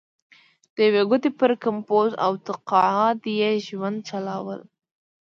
[0.75, 4.65] د یوې ګوتې پر کمپوز او تقاعد یې ژوند چلوله.